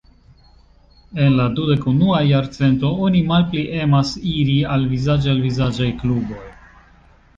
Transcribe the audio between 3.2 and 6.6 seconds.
malpli emas iri al vizaĝ-al-vizaĝaj kluboj.